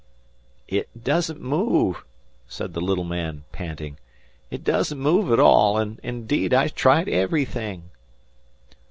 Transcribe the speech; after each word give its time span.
"It 0.67 0.89
doesn't 1.03 1.39
move," 1.41 2.03
said 2.47 2.73
the 2.73 2.81
little 2.81 3.03
man, 3.03 3.43
panting. 3.51 3.97
"It 4.49 4.63
doesn't 4.63 4.97
move 4.97 5.31
at 5.31 5.39
all, 5.39 5.77
and 5.77 5.99
instead 6.01 6.55
I 6.55 6.69
tried 6.69 7.07
everything." 7.07 7.91